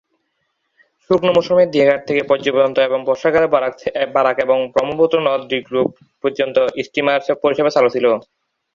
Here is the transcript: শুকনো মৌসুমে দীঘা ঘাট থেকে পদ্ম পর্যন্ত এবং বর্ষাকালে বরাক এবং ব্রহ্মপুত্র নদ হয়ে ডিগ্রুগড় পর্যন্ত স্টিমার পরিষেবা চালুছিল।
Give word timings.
শুকনো 1.03 1.31
মৌসুমে 1.35 1.63
দীঘা 1.73 1.87
ঘাট 1.89 2.01
থেকে 2.07 2.21
পদ্ম 2.23 2.45
পর্যন্ত 2.47 2.77
এবং 2.87 2.99
বর্ষাকালে 3.07 3.47
বরাক 4.15 4.37
এবং 4.45 4.57
ব্রহ্মপুত্র 4.73 5.15
নদ 5.19 5.41
হয়ে 5.41 5.49
ডিগ্রুগড় 5.51 5.91
পর্যন্ত 6.23 6.55
স্টিমার 6.85 7.19
পরিষেবা 7.43 7.71
চালুছিল। 7.75 8.05